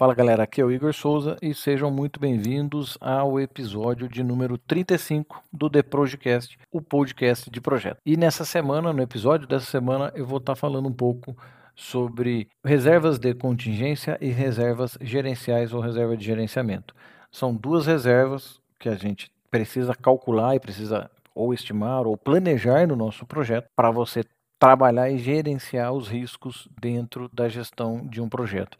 [0.00, 4.56] Fala galera, aqui é o Igor Souza e sejam muito bem-vindos ao episódio de número
[4.56, 7.98] 35 do The Projecast, o podcast de projeto.
[8.06, 11.36] E nessa semana, no episódio dessa semana, eu vou estar falando um pouco
[11.76, 16.94] sobre reservas de contingência e reservas gerenciais ou reserva de gerenciamento.
[17.30, 22.96] São duas reservas que a gente precisa calcular e precisa ou estimar ou planejar no
[22.96, 24.24] nosso projeto para você
[24.58, 28.78] trabalhar e gerenciar os riscos dentro da gestão de um projeto.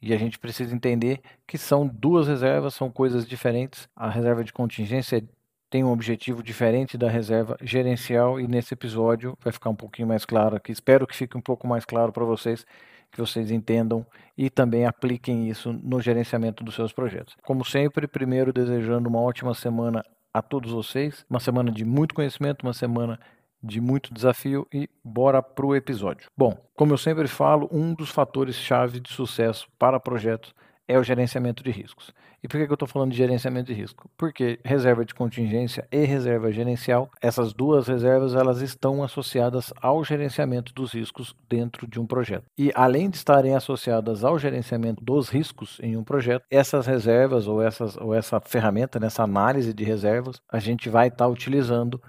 [0.00, 3.88] E a gente precisa entender que são duas reservas, são coisas diferentes.
[3.96, 5.22] A reserva de contingência
[5.70, 10.24] tem um objetivo diferente da reserva gerencial e nesse episódio vai ficar um pouquinho mais
[10.24, 10.72] claro aqui.
[10.72, 12.64] Espero que fique um pouco mais claro para vocês,
[13.10, 14.06] que vocês entendam
[14.36, 17.36] e também apliquem isso no gerenciamento dos seus projetos.
[17.42, 22.62] Como sempre, primeiro desejando uma ótima semana a todos vocês, uma semana de muito conhecimento,
[22.62, 23.18] uma semana
[23.62, 26.30] de muito desafio e bora pro episódio.
[26.36, 30.54] Bom, como eu sempre falo, um dos fatores chave de sucesso para projetos
[30.88, 32.14] é o gerenciamento de riscos.
[32.42, 34.08] E por que, eu estou falando de gerenciamento de risco?
[34.16, 40.72] Porque reserva de contingência e reserva gerencial, essas duas reservas elas estão associadas ao gerenciamento
[40.72, 42.44] dos riscos dentro de um projeto.
[42.56, 47.60] E além de estarem associadas ao gerenciamento dos riscos em um projeto, essas reservas ou,
[47.60, 52.00] essas, ou essa ferramenta, nessa análise de reservas, a gente vai estar tá utilizando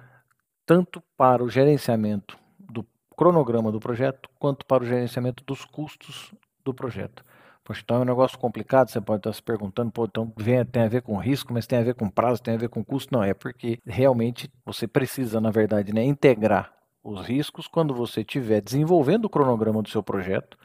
[0.70, 2.86] tanto para o gerenciamento do
[3.18, 6.32] cronograma do projeto, quanto para o gerenciamento dos custos
[6.64, 7.26] do projeto.
[7.64, 10.32] Poxa, então é um negócio complicado, você pode estar se perguntando, pô, então
[10.72, 12.86] tem a ver com risco, mas tem a ver com prazo, tem a ver com
[12.86, 13.12] custo.
[13.12, 16.72] Não, é porque realmente você precisa, na verdade, né, integrar
[17.04, 20.56] os riscos quando você estiver desenvolvendo o cronograma do seu projeto.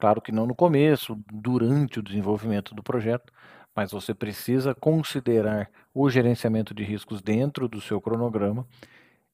[0.00, 3.30] Claro que não no começo, durante o desenvolvimento do projeto,
[3.76, 8.66] mas você precisa considerar o gerenciamento de riscos dentro do seu cronograma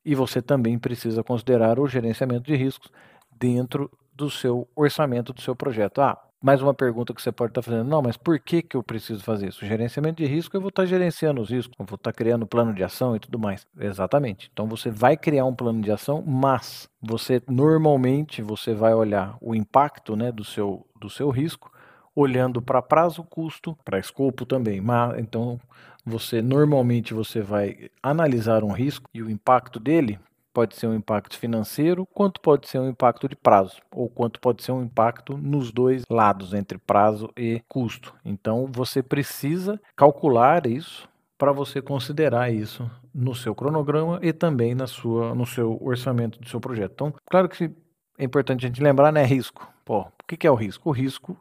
[0.08, 2.90] e você também precisa considerar o gerenciamento de riscos
[3.38, 6.00] dentro do seu orçamento do seu projeto.
[6.00, 7.86] Ah, mais uma pergunta que você pode estar fazendo.
[7.86, 9.66] Não, mas por que, que eu preciso fazer isso?
[9.66, 12.82] gerenciamento de risco, eu vou estar gerenciando os riscos, eu vou estar criando plano de
[12.82, 13.66] ação e tudo mais.
[13.78, 14.48] Exatamente.
[14.50, 19.54] Então você vai criar um plano de ação, mas você normalmente você vai olhar o
[19.54, 21.70] impacto né, do, seu, do seu risco,
[22.18, 24.80] olhando para prazo, custo, para escopo também.
[24.80, 25.60] Mas, então
[26.04, 30.18] você normalmente você vai analisar um risco e o impacto dele
[30.52, 34.64] pode ser um impacto financeiro, quanto pode ser um impacto de prazo, ou quanto pode
[34.64, 38.12] ser um impacto nos dois lados, entre prazo e custo.
[38.24, 44.88] Então você precisa calcular isso para você considerar isso no seu cronograma e também na
[44.88, 46.92] sua, no seu orçamento do seu projeto.
[46.94, 47.70] Então, claro que
[48.18, 49.72] é importante a gente lembrar, né, risco.
[49.84, 50.88] Pô, o que é o risco?
[50.88, 51.36] O risco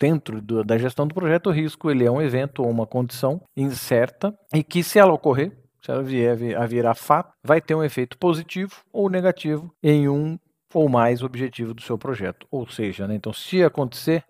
[0.00, 3.42] dentro do, da gestão do projeto, o risco ele é um evento ou uma condição
[3.54, 5.52] incerta e que, se ela ocorrer,
[5.82, 10.38] se ela vier a virar fato, vai ter um efeito positivo ou negativo em um
[10.72, 12.46] ou mais objetivo do seu projeto.
[12.50, 14.24] Ou seja, né, então, se acontecer,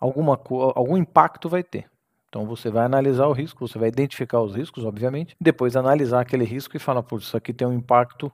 [0.00, 0.40] alguma,
[0.74, 1.86] algum impacto vai ter.
[2.28, 6.44] Então você vai analisar o risco, você vai identificar os riscos, obviamente, depois analisar aquele
[6.44, 8.32] risco e falar, por isso aqui tem um impacto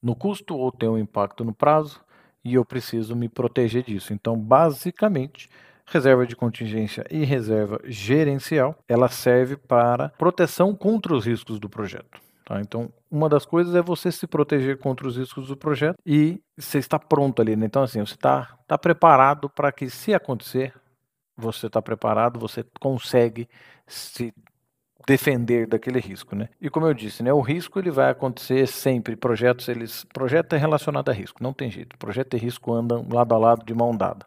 [0.00, 2.00] no custo ou tem um impacto no prazo
[2.44, 4.12] e eu preciso me proteger disso.
[4.12, 5.50] Então, basicamente,
[5.86, 12.20] reserva de contingência e reserva gerencial, ela serve para proteção contra os riscos do projeto.
[12.44, 12.60] Tá?
[12.60, 16.78] Então, uma das coisas é você se proteger contra os riscos do projeto e você
[16.78, 17.56] está pronto ali.
[17.56, 17.66] Né?
[17.66, 20.72] Então, assim, você está tá preparado para que, se acontecer,
[21.36, 23.48] você está preparado, você consegue
[23.86, 24.32] se
[25.06, 26.48] defender daquele risco, né?
[26.60, 29.14] E como eu disse, né, o risco ele vai acontecer sempre.
[29.14, 31.96] Projetos eles, projeto é relacionado a risco, não tem jeito.
[31.96, 34.26] Projeto e risco andam lado a lado de mão dada.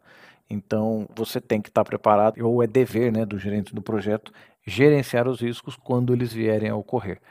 [0.50, 4.32] Então, você tem que estar preparado, ou é dever né, do gerente do projeto,
[4.66, 7.22] gerenciar os riscos quando eles vierem a ocorrer.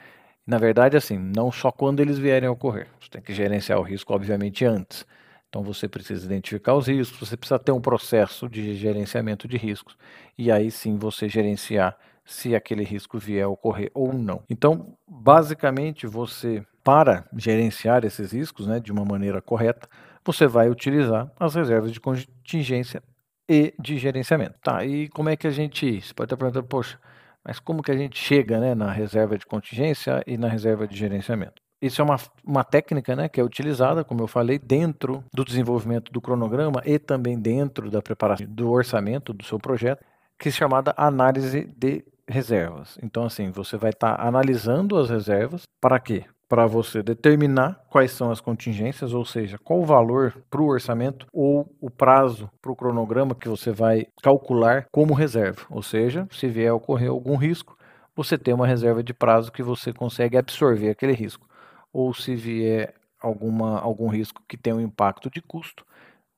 [0.47, 2.87] Na verdade, assim, não só quando eles vierem a ocorrer.
[2.99, 5.05] Você tem que gerenciar o risco, obviamente, antes.
[5.49, 9.97] Então, você precisa identificar os riscos, você precisa ter um processo de gerenciamento de riscos.
[10.37, 14.43] E aí sim você gerenciar se aquele risco vier a ocorrer ou não.
[14.49, 19.89] Então, basicamente, você, para gerenciar esses riscos né, de uma maneira correta,
[20.23, 23.01] você vai utilizar as reservas de contingência
[23.49, 24.55] e de gerenciamento.
[24.61, 26.99] Tá, e como é que a gente, você pode estar perguntando, poxa,
[27.43, 30.95] mas como que a gente chega né, na reserva de contingência e na reserva de
[30.95, 31.61] gerenciamento?
[31.81, 36.11] Isso é uma, uma técnica né, que é utilizada, como eu falei, dentro do desenvolvimento
[36.11, 40.03] do cronograma e também dentro da preparação do orçamento do seu projeto,
[40.37, 42.97] que é chamada análise de reservas.
[43.01, 46.25] Então, assim, você vai estar analisando as reservas para quê?
[46.49, 51.27] Para você determinar quais são as contingências, ou seja, qual o valor para o orçamento
[51.31, 55.61] ou o prazo para o cronograma que você vai calcular como reserva.
[55.69, 57.77] Ou seja, se vier a ocorrer algum risco,
[58.15, 61.47] você tem uma reserva de prazo que você consegue absorver aquele risco.
[61.93, 65.85] Ou se vier alguma, algum risco que tem um impacto de custo,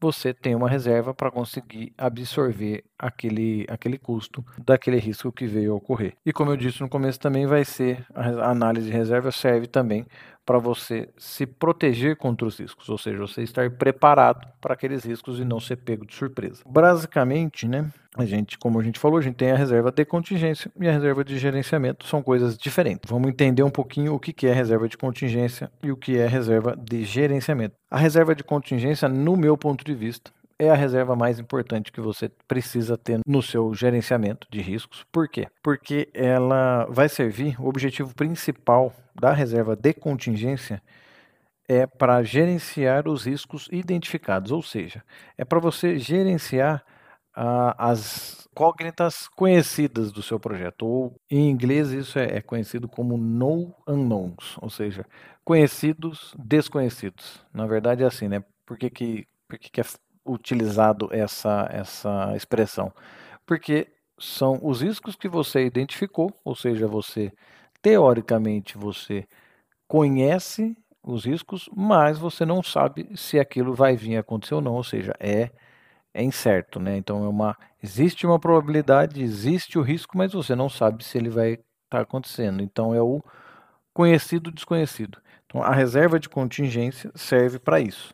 [0.01, 5.75] você tem uma reserva para conseguir absorver aquele, aquele custo daquele risco que veio a
[5.75, 6.13] ocorrer.
[6.25, 10.05] E como eu disse no começo, também vai ser a análise de reserva serve também
[10.45, 15.39] para você se proteger contra os riscos, ou seja, você estar preparado para aqueles riscos
[15.39, 16.63] e não ser pego de surpresa.
[16.65, 20.71] Basicamente, né, a gente, como a gente falou, a gente tem a reserva de contingência
[20.79, 23.09] e a reserva de gerenciamento, são coisas diferentes.
[23.09, 26.75] Vamos entender um pouquinho o que é reserva de contingência e o que é reserva
[26.75, 27.75] de gerenciamento.
[27.89, 31.99] A reserva de contingência, no meu ponto de vista, é a reserva mais importante que
[31.99, 35.03] você precisa ter no seu gerenciamento de riscos.
[35.11, 35.47] Por quê?
[35.63, 40.79] Porque ela vai servir, o objetivo principal da reserva de contingência
[41.67, 45.03] é para gerenciar os riscos identificados, ou seja,
[45.35, 46.83] é para você gerenciar
[47.35, 53.17] uh, as incógnitas conhecidas do seu projeto, ou em inglês isso é, é conhecido como
[53.17, 55.07] no unknowns, ou seja,
[55.43, 57.43] conhecidos desconhecidos.
[57.51, 58.43] Na verdade é assim, né?
[58.63, 59.83] Por que, que, por que, que é
[60.25, 62.91] utilizado essa, essa expressão?
[63.45, 63.87] Porque
[64.19, 67.31] são os riscos que você identificou, ou seja, você
[67.81, 69.27] teoricamente você
[69.87, 74.73] conhece os riscos, mas você não sabe se aquilo vai vir a acontecer ou não,
[74.73, 75.49] ou seja, é
[76.13, 76.97] é incerto, né?
[76.97, 81.29] Então é uma existe uma probabilidade, existe o risco, mas você não sabe se ele
[81.29, 82.61] vai estar tá acontecendo.
[82.61, 83.23] Então é o
[83.93, 85.19] conhecido desconhecido.
[85.45, 88.13] Então a reserva de contingência serve para isso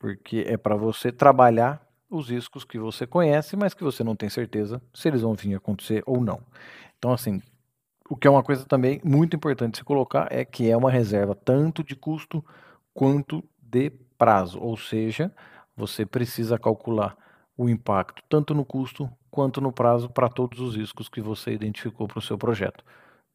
[0.00, 4.28] porque é para você trabalhar os riscos que você conhece, mas que você não tem
[4.28, 6.40] certeza se eles vão vir acontecer ou não.
[6.98, 7.40] Então, assim,
[8.08, 11.34] o que é uma coisa também muito importante se colocar é que é uma reserva
[11.34, 12.44] tanto de custo
[12.92, 15.32] quanto de prazo, ou seja,
[15.76, 17.16] você precisa calcular
[17.56, 22.08] o impacto tanto no custo quanto no prazo para todos os riscos que você identificou
[22.08, 22.82] para o seu projeto.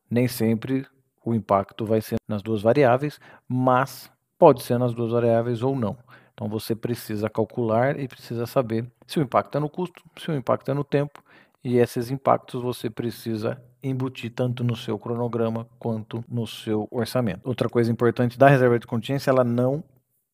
[0.09, 0.85] Nem sempre
[1.23, 5.97] o impacto vai ser nas duas variáveis, mas pode ser nas duas variáveis ou não.
[6.35, 10.35] Então você precisa calcular e precisa saber se o impacto é no custo, se o
[10.35, 11.23] impacto é no tempo,
[11.63, 17.47] e esses impactos você precisa embutir tanto no seu cronograma quanto no seu orçamento.
[17.47, 19.83] Outra coisa importante da reserva de contingência, ela não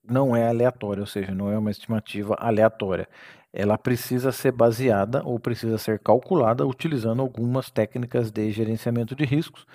[0.04, 3.08] não é aleatória, ou seja, não é uma estimativa aleatória.
[3.54, 9.68] Ela precisa ser baseada ou precisa ser calculada utilizando algumas técnicas de gerenciamento de riscos,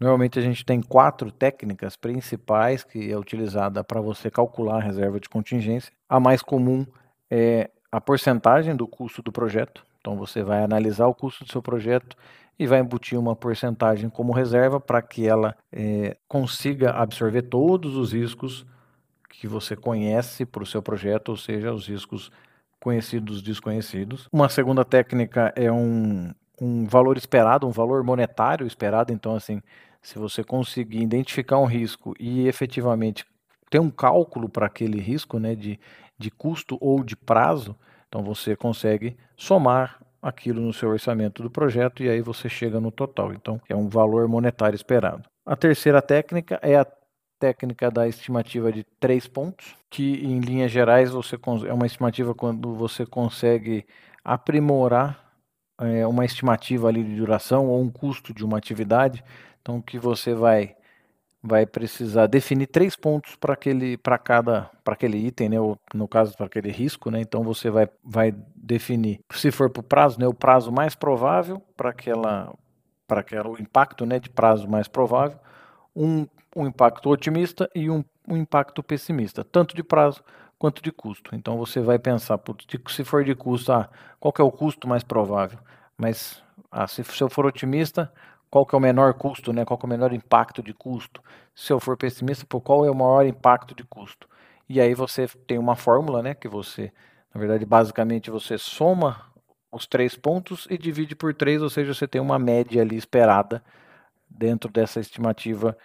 [0.00, 5.20] Normalmente a gente tem quatro técnicas principais que é utilizada para você calcular a reserva
[5.20, 5.92] de contingência.
[6.08, 6.86] A mais comum
[7.30, 9.84] é a porcentagem do custo do projeto.
[10.00, 12.16] Então você vai analisar o custo do seu projeto
[12.58, 18.12] e vai embutir uma porcentagem como reserva para que ela é, consiga absorver todos os
[18.12, 18.66] riscos
[19.28, 22.30] que você conhece para o seu projeto, ou seja, os riscos
[22.78, 24.28] conhecidos desconhecidos.
[24.32, 29.12] Uma segunda técnica é um, um valor esperado, um valor monetário esperado.
[29.12, 29.62] Então, assim,
[30.02, 33.24] se você conseguir identificar um risco e efetivamente
[33.70, 35.78] ter um cálculo para aquele risco, né, de,
[36.18, 37.76] de custo ou de prazo,
[38.08, 42.90] então você consegue somar aquilo no seu orçamento do projeto e aí você chega no
[42.90, 43.32] total.
[43.32, 45.28] Então é um valor monetário esperado.
[45.46, 46.86] A terceira técnica é a
[47.38, 52.74] técnica da estimativa de três pontos, que em linhas gerais você é uma estimativa quando
[52.74, 53.86] você consegue
[54.22, 55.30] aprimorar
[55.80, 59.24] é, uma estimativa ali de duração ou um custo de uma atividade
[59.60, 60.76] então que você vai
[61.42, 66.06] vai precisar definir três pontos para aquele para cada para aquele item, né, ou no
[66.06, 67.20] caso para aquele risco, né?
[67.20, 71.62] Então você vai vai definir, se for para o prazo, né, o prazo mais provável
[71.76, 72.52] para aquela
[73.06, 75.38] para aquela o impacto, né, de prazo mais provável,
[75.96, 80.22] um, um impacto otimista e um, um impacto pessimista, tanto de prazo
[80.58, 81.34] quanto de custo.
[81.34, 82.38] Então você vai pensar,
[82.88, 83.88] se for de custo, ah,
[84.20, 85.58] qual é o custo mais provável?
[85.96, 88.12] Mas ah, se, se eu for otimista,
[88.50, 89.64] qual que é o menor custo, né?
[89.64, 91.22] qual que é o menor impacto de custo.
[91.54, 94.28] Se eu for pessimista, por qual é o maior impacto de custo.
[94.68, 96.92] E aí você tem uma fórmula, né, que você,
[97.34, 99.20] na verdade, basicamente você soma
[99.72, 103.62] os três pontos e divide por três, ou seja, você tem uma média ali esperada
[104.28, 105.76] dentro dessa estimativa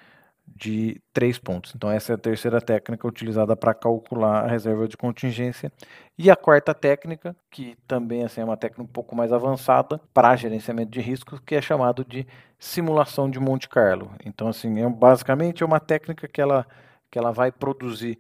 [0.48, 1.74] de três pontos.
[1.76, 5.72] Então, essa é a terceira técnica utilizada para calcular a reserva de contingência.
[6.18, 10.36] E a quarta técnica, que também assim, é uma técnica um pouco mais avançada para
[10.36, 12.26] gerenciamento de riscos, que é chamado de
[12.58, 14.12] simulação de Monte Carlo.
[14.26, 16.66] Então, assim, é, basicamente é uma técnica que ela,
[17.12, 18.20] que ela vai produzir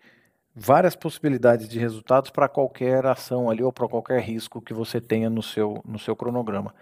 [0.55, 5.29] várias possibilidades de resultados para qualquer ação ali ou para qualquer risco que você tenha
[5.29, 6.73] no seu, no seu cronograma.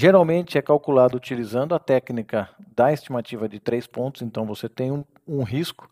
[0.00, 5.04] Geralmente é calculado utilizando a técnica da estimativa de três pontos, então você tem um,
[5.26, 5.88] um risco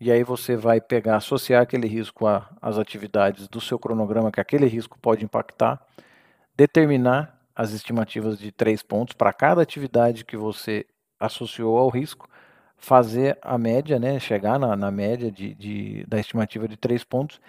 [0.00, 2.24] e aí você vai pegar, associar aquele risco
[2.60, 5.84] às atividades do seu cronograma que aquele risco pode impactar,
[6.56, 10.86] determinar as estimativas de três pontos para cada atividade que você
[11.18, 12.28] associou ao risco,
[12.76, 17.40] fazer a média, né, chegar na, na média de, de, da estimativa de três pontos,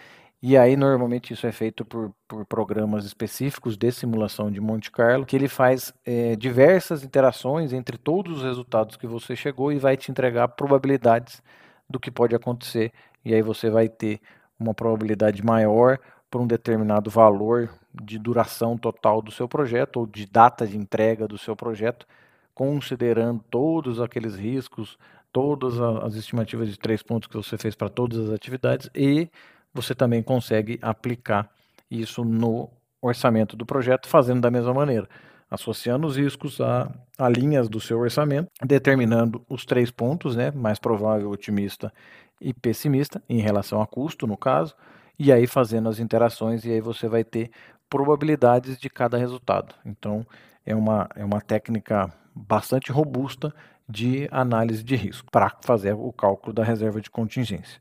[0.45, 5.25] E aí, normalmente, isso é feito por, por programas específicos de simulação de Monte Carlo,
[5.25, 9.95] que ele faz é, diversas interações entre todos os resultados que você chegou e vai
[9.95, 11.41] te entregar probabilidades
[11.89, 12.91] do que pode acontecer.
[13.23, 14.19] E aí você vai ter
[14.59, 15.97] uma probabilidade maior
[16.29, 21.25] por um determinado valor de duração total do seu projeto ou de data de entrega
[21.25, 22.05] do seu projeto,
[22.53, 24.97] considerando todos aqueles riscos,
[25.31, 29.29] todas as estimativas de três pontos que você fez para todas as atividades e
[29.73, 31.49] você também consegue aplicar
[31.89, 32.69] isso no
[33.01, 35.07] orçamento do projeto, fazendo da mesma maneira,
[35.49, 40.79] associando os riscos a, a linhas do seu orçamento, determinando os três pontos, né, mais
[40.79, 41.93] provável, otimista
[42.39, 44.75] e pessimista, em relação a custo, no caso,
[45.19, 47.51] e aí fazendo as interações, e aí você vai ter
[47.89, 49.75] probabilidades de cada resultado.
[49.85, 50.25] Então,
[50.65, 53.53] é uma, é uma técnica bastante robusta
[53.87, 57.79] de análise de risco para fazer o cálculo da reserva de contingência.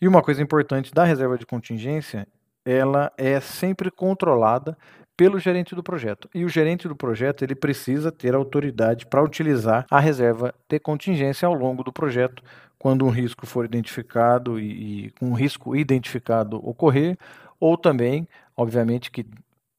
[0.00, 2.26] E uma coisa importante da reserva de contingência,
[2.64, 4.76] ela é sempre controlada
[5.16, 6.28] pelo gerente do projeto.
[6.34, 11.46] E o gerente do projeto ele precisa ter autoridade para utilizar a reserva de contingência
[11.46, 12.42] ao longo do projeto,
[12.78, 17.16] quando um risco for identificado e, e um risco identificado ocorrer,
[17.60, 19.24] ou também, obviamente, que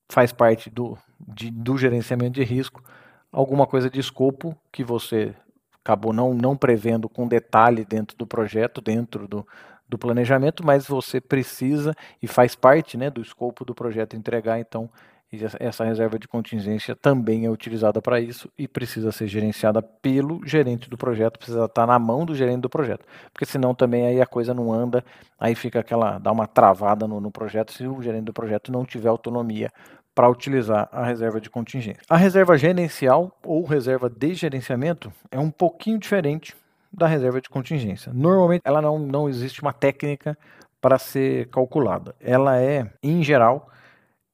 [0.10, 2.84] faz parte do, de, do gerenciamento de risco,
[3.32, 5.36] alguma coisa de escopo que você
[5.84, 9.46] acabou não, não prevendo com detalhe dentro do projeto, dentro do,
[9.88, 14.90] do planejamento, mas você precisa e faz parte né, do escopo do projeto entregar, então
[15.60, 20.90] essa reserva de contingência também é utilizada para isso e precisa ser gerenciada pelo gerente
[20.90, 24.26] do projeto, precisa estar na mão do gerente do projeto, porque senão também aí a
[24.26, 25.04] coisa não anda,
[25.40, 28.86] aí fica aquela, dá uma travada no, no projeto se o gerente do projeto não
[28.86, 29.72] tiver autonomia
[30.14, 32.02] para utilizar a reserva de contingência.
[32.10, 36.56] A reserva gerencial ou reserva de gerenciamento é um pouquinho diferente
[36.96, 38.12] da reserva de contingência.
[38.14, 40.38] Normalmente ela não, não existe uma técnica
[40.82, 42.16] para ser calculada.
[42.20, 43.70] Ela é, em geral,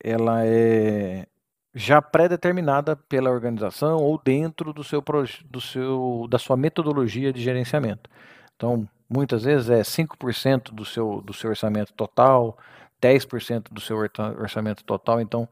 [0.04, 1.26] ela é
[1.74, 5.02] já pré-determinada pela organização ou dentro do seu,
[5.46, 8.10] do seu, da sua metodologia de gerenciamento.
[8.56, 12.58] Então, muitas vezes é 5% do seu, do seu orçamento total,
[13.02, 15.22] 10% do seu orçamento total.
[15.22, 15.48] Então,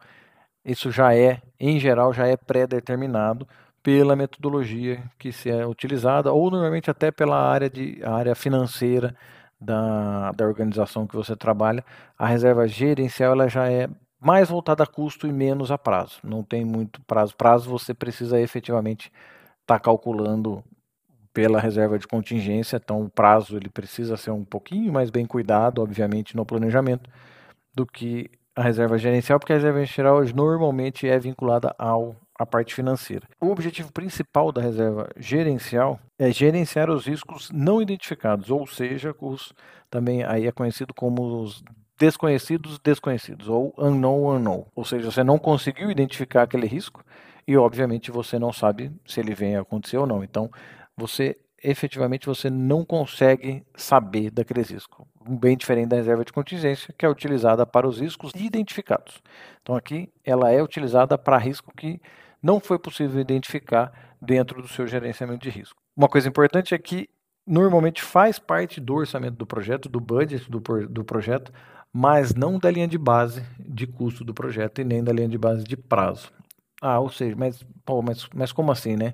[0.63, 3.47] isso já é, em geral, já é pré-determinado
[3.81, 9.15] pela metodologia que se é utilizada, ou normalmente até pela área, de, área financeira
[9.59, 11.83] da, da organização que você trabalha.
[12.17, 16.19] A reserva gerencial ela já é mais voltada a custo e menos a prazo.
[16.23, 17.35] Não tem muito prazo.
[17.35, 19.11] Prazo você precisa efetivamente
[19.61, 20.63] estar tá calculando
[21.33, 25.81] pela reserva de contingência, então o prazo ele precisa ser um pouquinho mais bem cuidado,
[25.81, 27.09] obviamente, no planejamento,
[27.73, 32.73] do que a reserva gerencial, porque a reserva gerencial normalmente é vinculada ao a parte
[32.73, 33.27] financeira.
[33.41, 39.53] O objetivo principal da reserva gerencial é gerenciar os riscos não identificados, ou seja, os
[39.89, 41.61] também aí é conhecido como os
[41.99, 47.03] desconhecidos desconhecidos ou unknown unknown, ou seja, você não conseguiu identificar aquele risco
[47.45, 50.23] e obviamente você não sabe se ele vem a acontecer ou não.
[50.23, 50.49] Então,
[50.95, 55.05] você efetivamente você não consegue saber daquele risco.
[55.27, 59.21] Bem diferente da reserva de contingência, que é utilizada para os riscos identificados.
[59.61, 61.99] Então aqui ela é utilizada para risco que
[62.41, 63.91] não foi possível identificar
[64.21, 65.79] dentro do seu gerenciamento de risco.
[65.95, 67.09] Uma coisa importante é que
[67.45, 71.51] normalmente faz parte do orçamento do projeto, do budget do, do projeto,
[71.91, 75.37] mas não da linha de base de custo do projeto e nem da linha de
[75.37, 76.31] base de prazo.
[76.81, 79.13] Ah, ou seja, mas, pô, mas, mas como assim, né?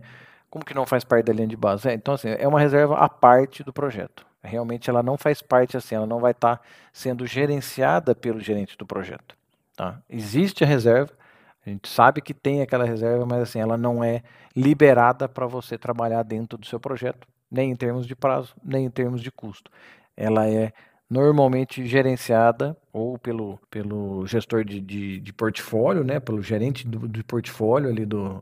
[0.50, 1.90] Como que não faz parte da linha de base?
[1.90, 4.26] É, então, assim, é uma reserva à parte do projeto.
[4.44, 6.64] Realmente ela não faz parte assim, ela não vai estar tá
[6.94, 9.36] sendo gerenciada pelo gerente do projeto.
[9.76, 10.00] Tá?
[10.10, 11.12] Existe a reserva,
[11.66, 14.22] a gente sabe que tem aquela reserva, mas assim, ela não é
[14.56, 18.90] liberada para você trabalhar dentro do seu projeto, nem em termos de prazo, nem em
[18.90, 19.72] termos de custo.
[20.16, 20.72] Ela é
[21.10, 27.24] normalmente gerenciada ou pelo, pelo gestor de, de, de portfólio, né, pelo gerente do, de
[27.24, 28.42] portfólio ali do,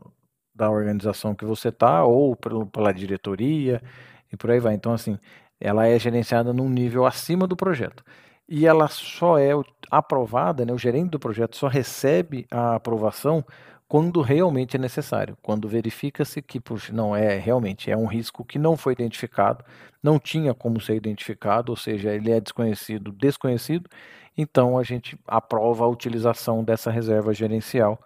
[0.54, 3.82] da organização que você está, ou pelo, pela diretoria,
[4.30, 4.74] e por aí vai.
[4.74, 5.18] Então, assim,
[5.58, 8.04] ela é gerenciada num nível acima do projeto
[8.48, 9.50] e ela só é
[9.90, 13.44] aprovada, né, o gerente do projeto só recebe a aprovação
[13.86, 18.58] quando realmente é necessário, quando verifica-se que, puxa, não é realmente é um risco que
[18.58, 19.64] não foi identificado,
[20.02, 23.88] não tinha como ser identificado, ou seja, ele é desconhecido, desconhecido,
[24.36, 28.00] então a gente aprova a utilização dessa reserva gerencial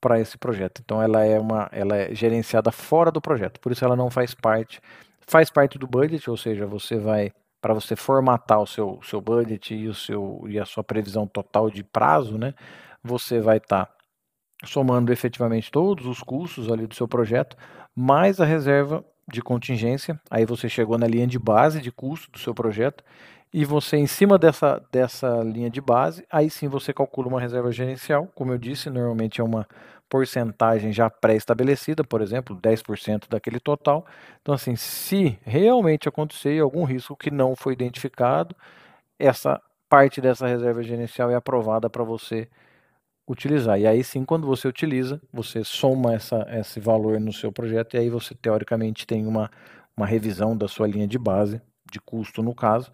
[0.00, 0.80] para esse projeto.
[0.84, 4.34] Então ela é uma, ela é gerenciada fora do projeto, por isso ela não faz
[4.34, 4.80] parte,
[5.26, 9.74] faz parte do budget, ou seja, você vai para você formatar o seu, seu budget
[9.74, 12.54] e, o seu, e a sua previsão total de prazo, né,
[13.02, 13.94] você vai estar tá
[14.64, 17.56] somando efetivamente todos os custos ali do seu projeto,
[17.94, 22.38] mais a reserva de contingência, aí você chegou na linha de base de custo do
[22.38, 23.04] seu projeto,
[23.52, 27.72] e você, em cima dessa, dessa linha de base, aí sim você calcula uma reserva
[27.72, 28.28] gerencial.
[28.34, 29.66] Como eu disse, normalmente é uma
[30.08, 34.06] porcentagem já pré-estabelecida, por exemplo, 10% daquele total.
[34.40, 38.54] Então, assim, se realmente acontecer algum risco que não foi identificado,
[39.18, 42.48] essa parte dessa reserva gerencial é aprovada para você
[43.28, 43.78] utilizar.
[43.78, 47.98] E aí sim, quando você utiliza, você soma essa, esse valor no seu projeto e
[47.98, 49.50] aí você teoricamente tem uma,
[49.96, 51.60] uma revisão da sua linha de base,
[51.90, 52.90] de custo no caso,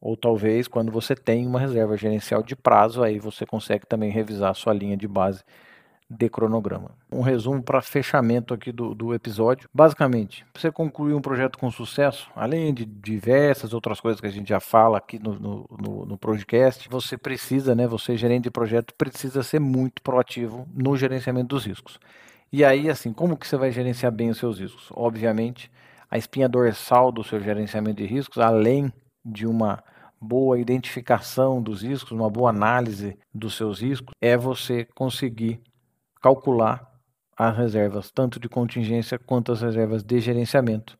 [0.00, 4.50] ou talvez quando você tem uma reserva gerencial de prazo, aí você consegue também revisar
[4.50, 5.42] a sua linha de base
[6.10, 6.90] de cronograma.
[7.10, 9.68] Um resumo para fechamento aqui do, do episódio.
[9.72, 14.30] Basicamente, para você concluir um projeto com sucesso, além de diversas outras coisas que a
[14.30, 18.50] gente já fala aqui no, no, no, no podcast, você precisa, né, você gerente de
[18.50, 22.00] projeto, precisa ser muito proativo no gerenciamento dos riscos.
[22.52, 24.88] E aí, assim, como que você vai gerenciar bem os seus riscos?
[24.90, 25.70] Obviamente,
[26.10, 28.92] a espinha dorsal do seu gerenciamento de riscos, além
[29.24, 29.84] de uma
[30.20, 35.60] boa identificação dos riscos, uma boa análise dos seus riscos, é você conseguir
[36.20, 36.90] calcular
[37.36, 40.98] as reservas, tanto de contingência quanto as reservas de gerenciamento,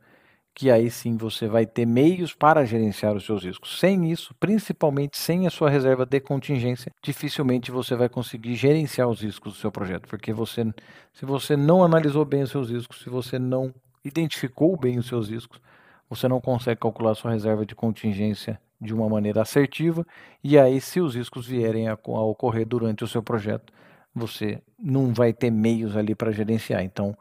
[0.54, 3.78] que aí sim você vai ter meios para gerenciar os seus riscos.
[3.78, 9.20] Sem isso, principalmente sem a sua reserva de contingência, dificilmente você vai conseguir gerenciar os
[9.20, 10.64] riscos do seu projeto, porque você,
[11.12, 13.72] se você não analisou bem os seus riscos, se você não
[14.04, 15.60] identificou bem os seus riscos,
[16.08, 20.06] você não consegue calcular sua reserva de contingência de uma maneira assertiva,
[20.42, 23.72] e aí, se os riscos vierem a, a ocorrer durante o seu projeto,
[24.14, 26.82] você não vai ter meios ali para gerenciar.
[26.82, 27.16] Então,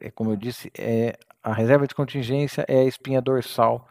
[0.00, 3.86] é como eu disse, é a reserva de contingência é a espinha dorsal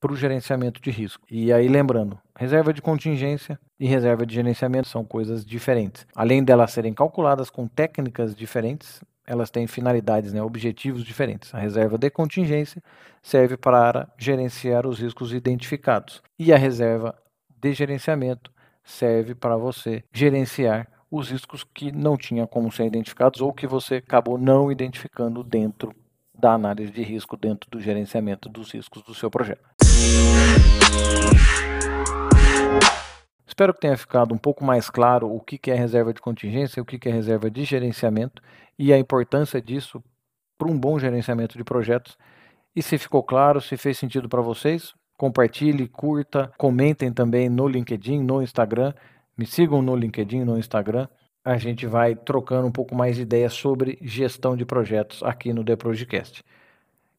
[0.00, 1.24] para o gerenciamento de risco.
[1.30, 6.06] E aí lembrando, reserva de contingência e reserva de gerenciamento são coisas diferentes.
[6.14, 11.54] Além delas serem calculadas com técnicas diferentes, elas têm finalidades, né, objetivos diferentes.
[11.54, 12.82] A reserva de contingência
[13.22, 17.16] serve para gerenciar os riscos identificados e a reserva
[17.60, 18.50] de gerenciamento
[18.84, 23.96] serve para você gerenciar os riscos que não tinham como ser identificados ou que você
[23.96, 25.94] acabou não identificando dentro
[26.32, 29.62] da análise de risco, dentro do gerenciamento dos riscos do seu projeto.
[33.46, 36.86] Espero que tenha ficado um pouco mais claro o que é reserva de contingência, o
[36.86, 38.40] que é reserva de gerenciamento
[38.78, 40.02] e a importância disso
[40.56, 42.16] para um bom gerenciamento de projetos.
[42.74, 48.22] E se ficou claro, se fez sentido para vocês, compartilhe, curta, comentem também no LinkedIn,
[48.22, 48.94] no Instagram.
[49.36, 51.08] Me sigam no LinkedIn, no Instagram.
[51.44, 55.64] A gente vai trocando um pouco mais de ideias sobre gestão de projetos aqui no
[55.64, 56.44] The Projecast.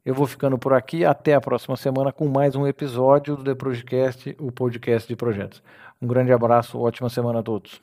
[0.05, 1.03] Eu vou ficando por aqui.
[1.05, 5.63] Até a próxima semana com mais um episódio do The Projecast, o podcast de projetos.
[6.01, 7.81] Um grande abraço, ótima semana a todos.